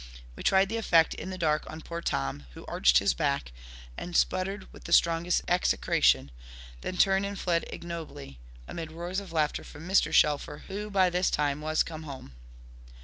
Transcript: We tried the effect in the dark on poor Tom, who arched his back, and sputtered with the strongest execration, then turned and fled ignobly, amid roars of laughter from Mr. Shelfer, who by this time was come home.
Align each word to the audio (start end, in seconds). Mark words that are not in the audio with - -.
We 0.35 0.41
tried 0.41 0.67
the 0.69 0.77
effect 0.77 1.13
in 1.13 1.29
the 1.29 1.37
dark 1.37 1.69
on 1.69 1.81
poor 1.81 2.01
Tom, 2.01 2.47
who 2.55 2.65
arched 2.65 2.97
his 2.97 3.13
back, 3.13 3.51
and 3.95 4.17
sputtered 4.17 4.65
with 4.73 4.85
the 4.85 4.93
strongest 4.93 5.43
execration, 5.47 6.31
then 6.81 6.97
turned 6.97 7.23
and 7.23 7.37
fled 7.37 7.65
ignobly, 7.71 8.39
amid 8.67 8.91
roars 8.91 9.19
of 9.19 9.31
laughter 9.31 9.63
from 9.63 9.87
Mr. 9.87 10.11
Shelfer, 10.11 10.63
who 10.67 10.89
by 10.89 11.11
this 11.11 11.29
time 11.29 11.61
was 11.61 11.83
come 11.83 12.01
home. 12.01 12.33